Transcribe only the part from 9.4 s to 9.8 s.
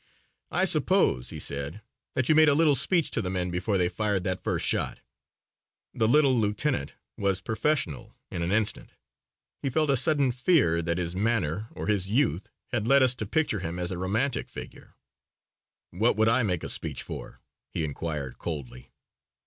He